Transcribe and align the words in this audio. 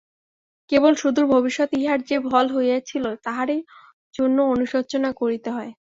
কেবল 0.69 0.93
সুদূর 0.95 1.25
ভবিষ্যতে 1.33 1.75
ইহার 1.79 1.99
যে 2.09 2.17
ফল 2.25 2.45
হইয়াছিল, 2.55 3.05
তাহারই 3.25 3.59
জন্য 4.13 4.37
অনুশোচনা 4.53 5.09
করিতে 5.21 5.49
হয়। 5.51 5.71